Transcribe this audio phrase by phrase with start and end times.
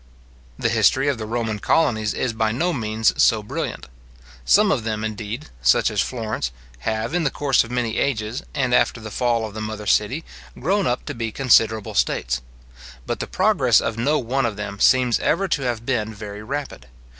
[0.57, 3.85] The history of the Roman colonies is by no means so brilliant.
[4.43, 8.73] Some of them, indeed, such as Florence, have, in the course of many ages, and
[8.73, 10.23] after the fall of the mother city,
[10.59, 12.41] grown up to be considerable states.
[13.05, 16.87] But the progress of no one of them seems ever to have been very rapid.